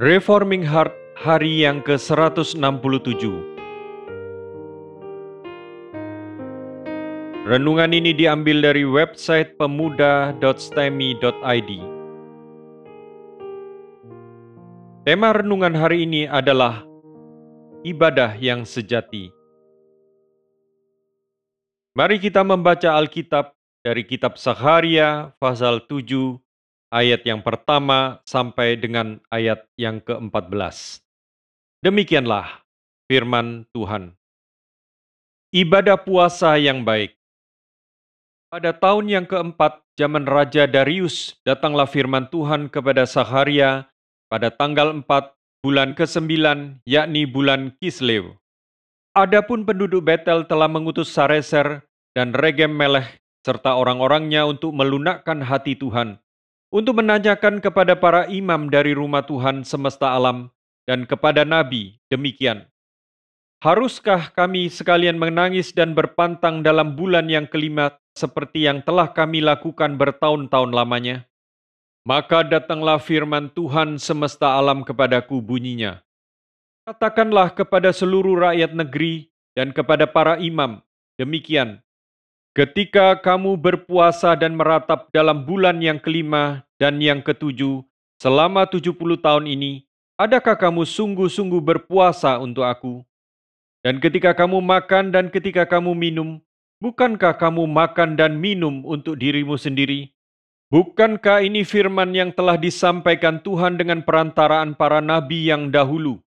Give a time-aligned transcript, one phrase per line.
[0.00, 2.56] Reforming Heart hari yang ke-167
[7.44, 11.70] Renungan ini diambil dari website pemuda.stemi.id
[15.04, 16.80] Tema renungan hari ini adalah
[17.84, 19.28] Ibadah yang sejati.
[21.92, 23.52] Mari kita membaca Alkitab
[23.84, 26.40] dari kitab Saharia pasal 7
[26.90, 31.00] ayat yang pertama sampai dengan ayat yang ke-14.
[31.80, 32.66] Demikianlah
[33.06, 34.12] firman Tuhan.
[35.50, 37.16] Ibadah puasa yang baik.
[38.50, 43.86] Pada tahun yang keempat zaman Raja Darius, datanglah firman Tuhan kepada Saharia
[44.30, 45.06] pada tanggal 4
[45.62, 46.30] bulan ke-9,
[46.86, 48.34] yakni bulan Kislev.
[49.10, 51.82] Adapun penduduk Betel telah mengutus Sareser
[52.14, 56.22] dan Regem Melech serta orang-orangnya untuk melunakkan hati Tuhan,
[56.70, 60.48] untuk menanyakan kepada para imam dari rumah Tuhan semesta alam
[60.86, 62.66] dan kepada nabi demikian.
[63.60, 70.00] Haruskah kami sekalian menangis dan berpantang dalam bulan yang kelima seperti yang telah kami lakukan
[70.00, 71.28] bertahun-tahun lamanya?
[72.08, 76.00] Maka datanglah firman Tuhan semesta alam kepadaku bunyinya.
[76.88, 80.80] Katakanlah kepada seluruh rakyat negeri dan kepada para imam,
[81.20, 81.84] demikian,
[82.60, 87.80] ketika kamu berpuasa dan meratap dalam bulan yang kelima dan yang ketujuh,
[88.20, 89.88] selama tujuh puluh tahun ini,
[90.20, 93.00] adakah kamu sungguh-sungguh berpuasa untuk aku?
[93.80, 96.36] Dan ketika kamu makan dan ketika kamu minum,
[96.84, 100.12] bukankah kamu makan dan minum untuk dirimu sendiri?
[100.68, 106.20] Bukankah ini firman yang telah disampaikan Tuhan dengan perantaraan para nabi yang dahulu?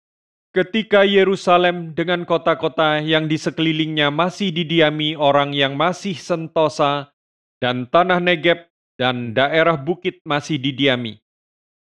[0.50, 7.14] Ketika Yerusalem dengan kota-kota yang di sekelilingnya masih didiami orang yang masih sentosa,
[7.62, 8.66] dan tanah Negeb
[8.98, 11.22] dan daerah bukit masih didiami.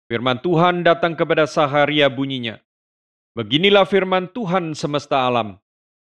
[0.06, 2.62] Firman Tuhan datang kepada Saharia bunyinya,
[3.34, 5.58] Beginilah firman Tuhan semesta alam,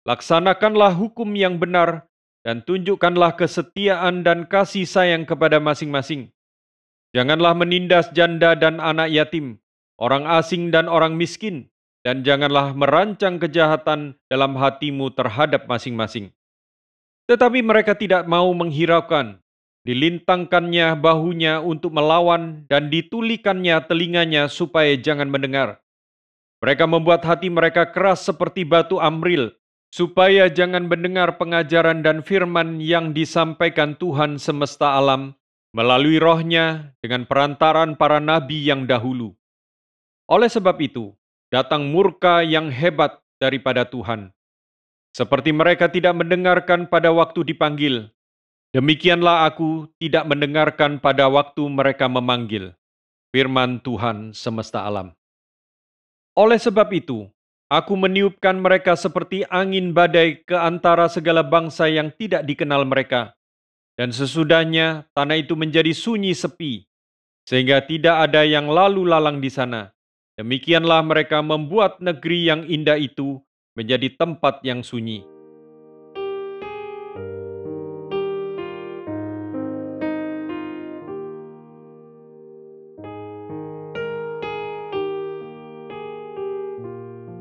[0.10, 2.10] laksanakanlah hukum yang benar
[2.42, 6.34] dan tunjukkanlah kesetiaan dan kasih sayang kepada masing-masing.
[7.14, 9.62] Janganlah menindas janda dan anak yatim,
[10.02, 11.70] orang asing dan orang miskin,
[12.06, 16.34] dan janganlah merancang kejahatan dalam hatimu terhadap masing-masing.
[17.28, 19.44] Tetapi mereka tidak mau menghiraukan,
[19.84, 25.84] dilintangkannya bahunya untuk melawan dan ditulikannya telinganya supaya jangan mendengar.
[26.64, 29.54] Mereka membuat hati mereka keras seperti batu amril,
[29.92, 35.38] supaya jangan mendengar pengajaran dan firman yang disampaikan Tuhan semesta alam
[35.76, 39.36] melalui rohnya dengan perantaran para nabi yang dahulu.
[40.28, 41.14] Oleh sebab itu,
[41.48, 44.36] datang murka yang hebat daripada Tuhan.
[45.16, 48.12] Seperti mereka tidak mendengarkan pada waktu dipanggil,
[48.76, 52.76] demikianlah aku tidak mendengarkan pada waktu mereka memanggil.
[53.34, 55.12] Firman Tuhan semesta alam.
[56.38, 57.28] Oleh sebab itu,
[57.68, 63.34] aku meniupkan mereka seperti angin badai ke antara segala bangsa yang tidak dikenal mereka.
[63.98, 66.86] Dan sesudahnya tanah itu menjadi sunyi sepi,
[67.50, 69.97] sehingga tidak ada yang lalu lalang di sana
[70.38, 73.42] Demikianlah mereka membuat negeri yang indah itu
[73.74, 75.26] menjadi tempat yang sunyi.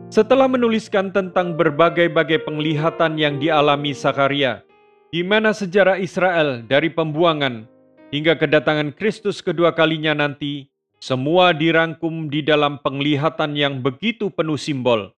[0.09, 4.65] Setelah menuliskan tentang berbagai-bagai penglihatan yang dialami Sakaria,
[5.13, 7.69] di mana sejarah Israel dari pembuangan
[8.09, 15.13] hingga kedatangan Kristus kedua kalinya nanti semua dirangkum di dalam penglihatan yang begitu penuh simbol.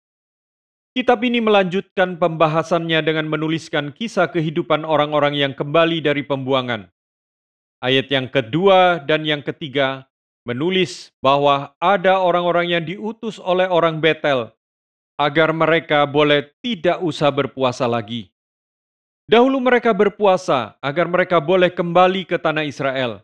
[0.91, 6.89] Kitab ini melanjutkan pembahasannya dengan menuliskan kisah kehidupan orang-orang yang kembali dari pembuangan.
[7.79, 10.09] Ayat yang kedua dan yang ketiga
[10.43, 14.51] menulis bahwa ada orang-orang yang diutus oleh orang Betel
[15.15, 18.33] agar mereka boleh tidak usah berpuasa lagi.
[19.29, 23.21] Dahulu mereka berpuasa agar mereka boleh kembali ke tanah Israel.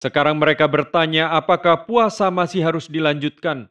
[0.00, 3.68] Sekarang mereka bertanya, apakah puasa masih harus dilanjutkan?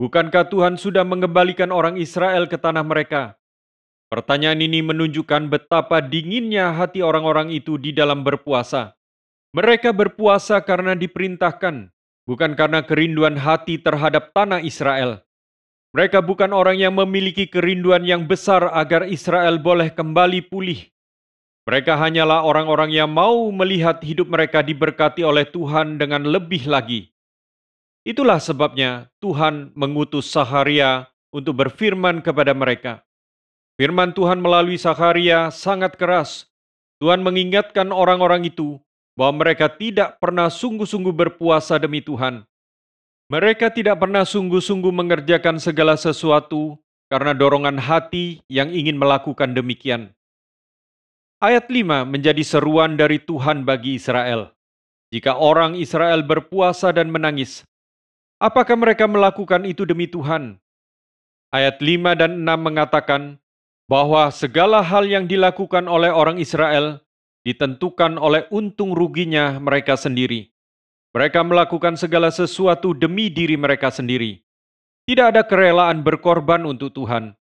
[0.00, 3.36] Bukankah Tuhan sudah mengembalikan orang Israel ke tanah mereka?
[4.08, 8.96] Pertanyaan ini menunjukkan betapa dinginnya hati orang-orang itu di dalam berpuasa.
[9.52, 11.92] Mereka berpuasa karena diperintahkan,
[12.24, 15.20] bukan karena kerinduan hati terhadap tanah Israel.
[15.92, 20.88] Mereka bukan orang yang memiliki kerinduan yang besar agar Israel boleh kembali pulih
[21.68, 27.12] mereka hanyalah orang-orang yang mau melihat hidup mereka diberkati oleh Tuhan dengan lebih lagi.
[28.08, 33.04] Itulah sebabnya Tuhan mengutus Saharia untuk berfirman kepada mereka.
[33.76, 36.48] Firman Tuhan melalui Saharia sangat keras.
[37.04, 38.80] Tuhan mengingatkan orang-orang itu
[39.12, 42.48] bahwa mereka tidak pernah sungguh-sungguh berpuasa demi Tuhan.
[43.28, 46.80] Mereka tidak pernah sungguh-sungguh mengerjakan segala sesuatu
[47.12, 50.16] karena dorongan hati yang ingin melakukan demikian.
[51.38, 54.50] Ayat 5 menjadi seruan dari Tuhan bagi Israel.
[55.14, 57.62] Jika orang Israel berpuasa dan menangis,
[58.42, 60.58] apakah mereka melakukan itu demi Tuhan?
[61.54, 63.22] Ayat 5 dan 6 mengatakan
[63.86, 67.06] bahwa segala hal yang dilakukan oleh orang Israel
[67.46, 70.50] ditentukan oleh untung ruginya mereka sendiri.
[71.14, 74.42] Mereka melakukan segala sesuatu demi diri mereka sendiri.
[75.06, 77.37] Tidak ada kerelaan berkorban untuk Tuhan.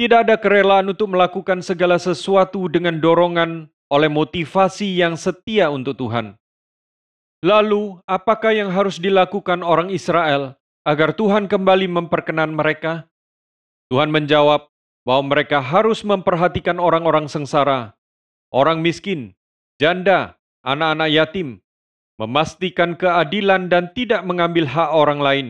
[0.00, 6.40] Tidak ada kerelaan untuk melakukan segala sesuatu dengan dorongan oleh motivasi yang setia untuk Tuhan.
[7.44, 10.56] Lalu, apakah yang harus dilakukan orang Israel
[10.88, 13.12] agar Tuhan kembali memperkenan mereka?
[13.92, 14.72] Tuhan menjawab
[15.04, 17.92] bahwa mereka harus memperhatikan orang-orang sengsara,
[18.48, 19.36] orang miskin,
[19.76, 21.60] janda, anak-anak yatim,
[22.16, 25.46] memastikan keadilan dan tidak mengambil hak orang lain.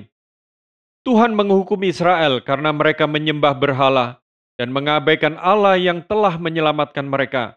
[1.06, 4.19] Tuhan menghukum Israel karena mereka menyembah berhala
[4.60, 7.56] dan mengabaikan Allah yang telah menyelamatkan mereka.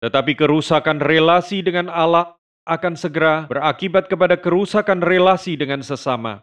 [0.00, 6.40] Tetapi kerusakan relasi dengan Allah akan segera berakibat kepada kerusakan relasi dengan sesama.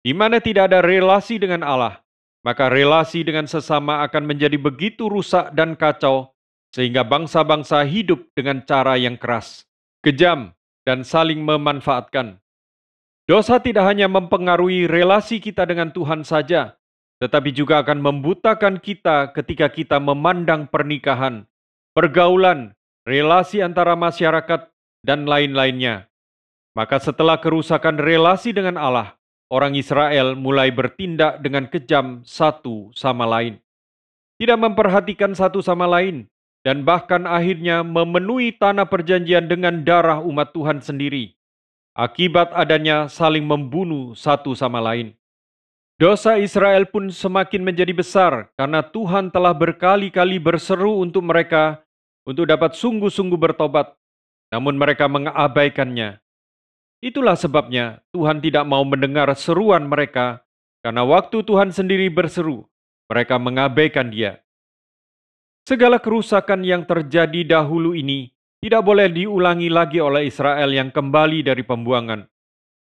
[0.00, 2.00] Di mana tidak ada relasi dengan Allah,
[2.40, 6.32] maka relasi dengan sesama akan menjadi begitu rusak dan kacau,
[6.72, 9.68] sehingga bangsa-bangsa hidup dengan cara yang keras,
[10.00, 10.56] kejam,
[10.88, 12.40] dan saling memanfaatkan.
[13.28, 16.78] Dosa tidak hanya mempengaruhi relasi kita dengan Tuhan saja,
[17.16, 21.48] tetapi juga akan membutakan kita ketika kita memandang pernikahan,
[21.96, 22.76] pergaulan,
[23.08, 24.68] relasi antara masyarakat,
[25.00, 26.10] dan lain-lainnya.
[26.76, 29.16] Maka setelah kerusakan relasi dengan Allah,
[29.48, 33.56] orang Israel mulai bertindak dengan kejam satu sama lain.
[34.36, 36.28] Tidak memperhatikan satu sama lain,
[36.60, 41.32] dan bahkan akhirnya memenuhi tanah perjanjian dengan darah umat Tuhan sendiri.
[41.96, 45.16] Akibat adanya saling membunuh satu sama lain.
[45.96, 51.80] Dosa Israel pun semakin menjadi besar karena Tuhan telah berkali-kali berseru untuk mereka
[52.28, 53.96] untuk dapat sungguh-sungguh bertobat,
[54.52, 56.20] namun mereka mengabaikannya.
[57.00, 60.44] Itulah sebabnya Tuhan tidak mau mendengar seruan mereka,
[60.84, 62.68] karena waktu Tuhan sendiri berseru,
[63.08, 64.44] mereka mengabaikan Dia.
[65.64, 71.64] Segala kerusakan yang terjadi dahulu ini tidak boleh diulangi lagi oleh Israel yang kembali dari
[71.64, 72.28] pembuangan.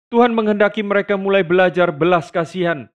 [0.07, 2.87] Tuhan menghendaki mereka mulai belajar belas kasihan,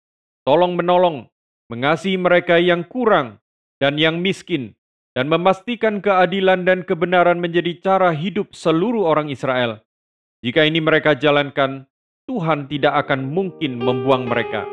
[0.45, 1.27] tolong menolong,
[1.67, 3.41] mengasihi mereka yang kurang
[3.81, 4.77] dan yang miskin,
[5.11, 9.81] dan memastikan keadilan dan kebenaran menjadi cara hidup seluruh orang Israel.
[10.45, 11.89] Jika ini mereka jalankan,
[12.29, 14.63] Tuhan tidak akan mungkin membuang mereka.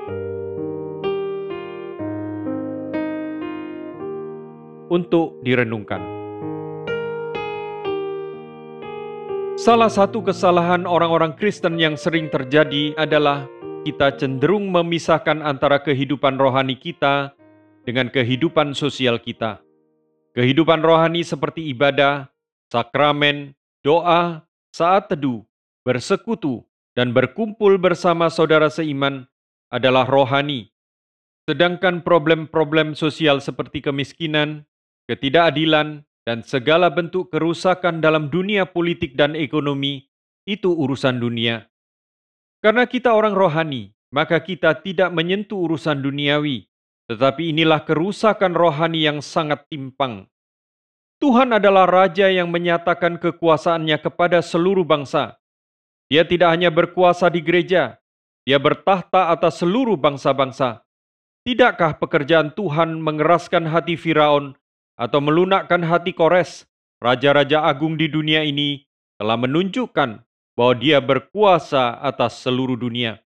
[4.92, 6.04] untuk direnungkan.
[9.56, 13.48] Salah satu kesalahan orang-orang Kristen yang sering terjadi adalah
[13.82, 17.34] kita cenderung memisahkan antara kehidupan rohani kita
[17.82, 19.58] dengan kehidupan sosial kita.
[20.38, 22.30] Kehidupan rohani seperti ibadah,
[22.70, 25.42] sakramen, doa, saat teduh,
[25.82, 26.62] bersekutu,
[26.94, 29.26] dan berkumpul bersama saudara seiman
[29.66, 30.70] adalah rohani.
[31.50, 34.62] Sedangkan problem-problem sosial seperti kemiskinan,
[35.10, 40.06] ketidakadilan, dan segala bentuk kerusakan dalam dunia politik dan ekonomi
[40.46, 41.66] itu urusan dunia.
[42.62, 46.70] Karena kita orang rohani, maka kita tidak menyentuh urusan duniawi,
[47.10, 50.30] tetapi inilah kerusakan rohani yang sangat timpang.
[51.18, 55.42] Tuhan adalah Raja yang menyatakan kekuasaannya kepada seluruh bangsa.
[56.06, 57.98] Dia tidak hanya berkuasa di gereja,
[58.46, 60.86] dia bertahta atas seluruh bangsa-bangsa.
[61.42, 64.54] Tidakkah pekerjaan Tuhan mengeraskan hati Firaun
[64.94, 66.70] atau melunakkan hati Kores,
[67.02, 68.86] raja-raja agung di dunia ini,
[69.18, 73.20] telah menunjukkan bahwa dia berkuasa atas seluruh dunia.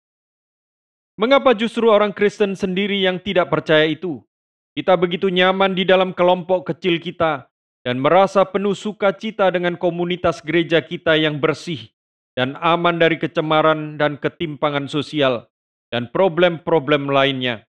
[1.13, 4.25] Mengapa justru orang Kristen sendiri yang tidak percaya itu?
[4.74, 7.46] Kita begitu nyaman di dalam kelompok kecil kita
[7.86, 11.94] dan merasa penuh sukacita dengan komunitas gereja kita yang bersih
[12.34, 15.46] dan aman dari kecemaran dan ketimpangan sosial
[15.94, 17.62] dan problem-problem lainnya.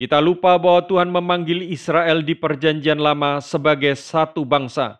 [0.00, 4.98] Kita lupa bahwa Tuhan memanggil Israel di Perjanjian Lama sebagai satu bangsa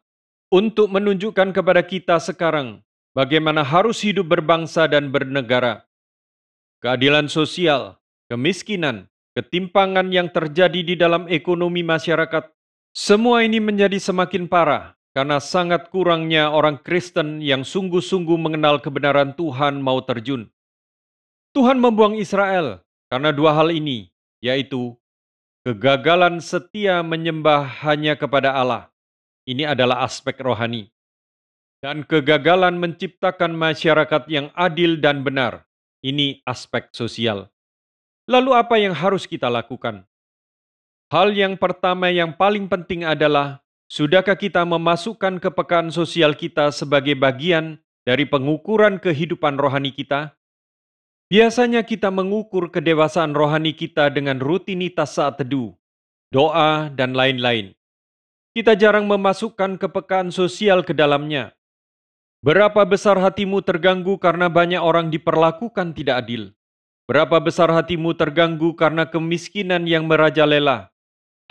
[0.52, 2.84] untuk menunjukkan kepada kita sekarang
[3.16, 5.86] bagaimana harus hidup berbangsa dan bernegara.
[6.80, 8.00] Keadilan sosial,
[8.32, 12.48] kemiskinan, ketimpangan yang terjadi di dalam ekonomi masyarakat,
[12.90, 19.82] semua ini menjadi semakin parah karena sangat kurangnya orang Kristen yang sungguh-sungguh mengenal kebenaran Tuhan
[19.82, 20.48] mau terjun.
[21.50, 22.78] Tuhan membuang Israel
[23.10, 24.06] karena dua hal ini,
[24.38, 24.94] yaitu
[25.66, 28.86] kegagalan setia menyembah hanya kepada Allah.
[29.44, 30.94] Ini adalah aspek rohani.
[31.80, 35.64] Dan kegagalan menciptakan masyarakat yang adil dan benar.
[36.04, 37.48] Ini aspek sosial.
[38.28, 40.04] Lalu, apa yang harus kita lakukan?
[41.08, 47.80] Hal yang pertama yang paling penting adalah, sudahkah kita memasukkan kepekaan sosial kita sebagai bagian
[48.04, 50.36] dari pengukuran kehidupan rohani kita?
[51.32, 55.72] Biasanya kita mengukur kedewasaan rohani kita dengan rutinitas saat teduh,
[56.28, 57.72] doa, dan lain-lain.
[58.52, 61.56] Kita jarang memasukkan kepekaan sosial ke dalamnya.
[62.40, 66.56] Berapa besar hatimu terganggu karena banyak orang diperlakukan tidak adil?
[67.04, 70.88] Berapa besar hatimu terganggu karena kemiskinan yang merajalela?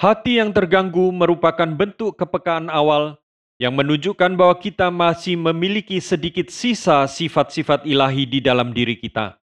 [0.02, 3.22] Hati yang terganggu merupakan bentuk kepekaan awal
[3.62, 9.38] yang menunjukkan bahwa kita masih memiliki sedikit sisa sifat-sifat ilahi di dalam diri kita.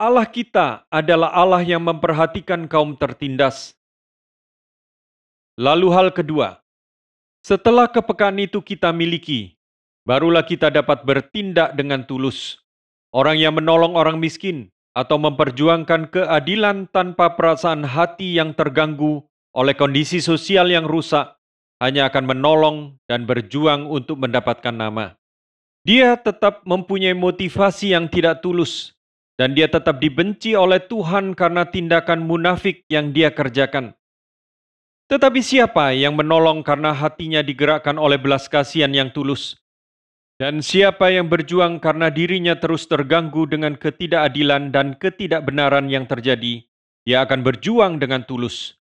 [0.00, 3.76] Allah kita adalah Allah yang memperhatikan kaum tertindas.
[5.60, 6.58] Lalu, hal kedua,
[7.44, 9.59] setelah kepekaan itu kita miliki,
[10.10, 12.58] barulah kita dapat bertindak dengan tulus.
[13.14, 19.22] Orang yang menolong orang miskin, atau memperjuangkan keadilan tanpa perasaan hati yang terganggu
[19.54, 21.38] oleh kondisi sosial yang rusak,
[21.78, 25.14] hanya akan menolong dan berjuang untuk mendapatkan nama.
[25.86, 28.98] Dia tetap mempunyai motivasi yang tidak tulus,
[29.38, 33.94] dan dia tetap dibenci oleh Tuhan karena tindakan munafik yang dia kerjakan.
[35.06, 39.58] Tetapi siapa yang menolong karena hatinya digerakkan oleh belas kasihan yang tulus?
[40.40, 46.64] Dan siapa yang berjuang karena dirinya terus terganggu dengan ketidakadilan dan ketidakbenaran yang terjadi,
[47.04, 48.80] dia akan berjuang dengan tulus.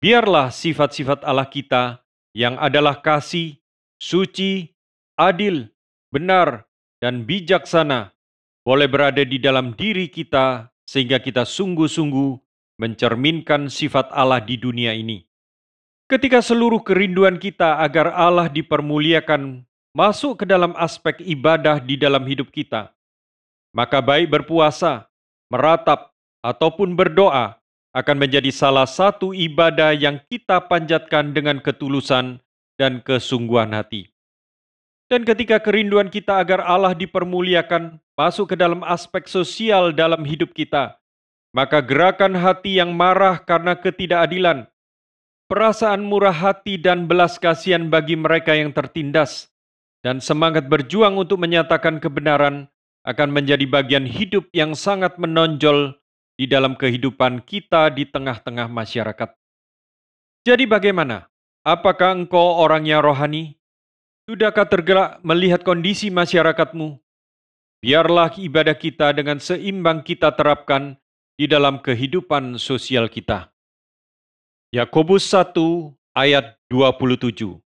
[0.00, 2.00] Biarlah sifat-sifat Allah kita
[2.32, 3.60] yang adalah kasih,
[4.00, 4.72] suci,
[5.20, 5.68] adil,
[6.08, 6.64] benar,
[7.04, 8.16] dan bijaksana
[8.64, 12.32] boleh berada di dalam diri kita sehingga kita sungguh-sungguh
[12.80, 15.20] mencerminkan sifat Allah di dunia ini.
[16.08, 22.50] Ketika seluruh kerinduan kita agar Allah dipermuliakan masuk ke dalam aspek ibadah di dalam hidup
[22.50, 22.90] kita,
[23.70, 25.06] maka baik berpuasa,
[25.46, 26.10] meratap,
[26.42, 27.56] ataupun berdoa
[27.94, 32.42] akan menjadi salah satu ibadah yang kita panjatkan dengan ketulusan
[32.74, 34.10] dan kesungguhan hati.
[35.06, 40.98] Dan ketika kerinduan kita agar Allah dipermuliakan masuk ke dalam aspek sosial dalam hidup kita,
[41.54, 44.66] maka gerakan hati yang marah karena ketidakadilan,
[45.46, 49.53] perasaan murah hati dan belas kasihan bagi mereka yang tertindas,
[50.04, 52.68] dan semangat berjuang untuk menyatakan kebenaran
[53.08, 55.96] akan menjadi bagian hidup yang sangat menonjol
[56.36, 59.32] di dalam kehidupan kita di tengah-tengah masyarakat.
[60.44, 61.32] Jadi bagaimana?
[61.64, 63.56] Apakah engkau orang yang rohani?
[64.28, 67.00] Sudahkah tergerak melihat kondisi masyarakatmu?
[67.80, 71.00] Biarlah ibadah kita dengan seimbang kita terapkan
[71.40, 73.48] di dalam kehidupan sosial kita.
[74.68, 75.56] Yakobus 1
[76.12, 77.63] ayat 27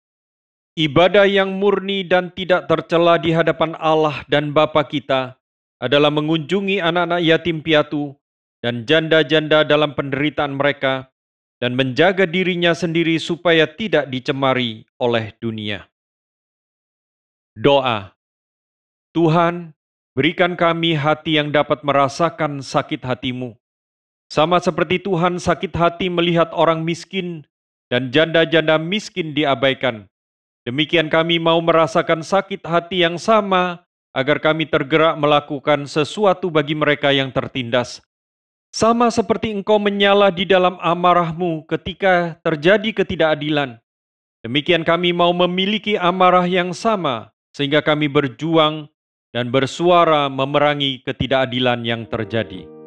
[0.73, 5.37] Ibadah yang murni dan tidak tercela di hadapan Allah dan Bapa kita
[5.77, 8.17] adalah mengunjungi anak-anak yatim piatu
[8.57, 11.13] dan janda-janda dalam penderitaan mereka
[11.61, 15.85] dan menjaga dirinya sendiri supaya tidak dicemari oleh dunia.
[17.53, 18.17] Doa
[19.13, 19.77] Tuhan,
[20.17, 23.53] berikan kami hati yang dapat merasakan sakit hatimu.
[24.25, 27.45] Sama seperti Tuhan sakit hati melihat orang miskin
[27.93, 30.09] dan janda-janda miskin diabaikan
[30.63, 33.83] Demikian kami mau merasakan sakit hati yang sama
[34.15, 37.99] agar kami tergerak melakukan sesuatu bagi mereka yang tertindas.
[38.71, 43.77] Sama seperti engkau menyala di dalam amarahmu ketika terjadi ketidakadilan.
[44.41, 48.87] Demikian kami mau memiliki amarah yang sama sehingga kami berjuang
[49.35, 52.82] dan bersuara memerangi ketidakadilan yang terjadi.